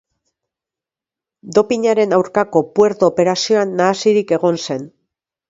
[1.57, 4.91] Dopinaren aurkako Puerto operazioan nahasirik egon zen.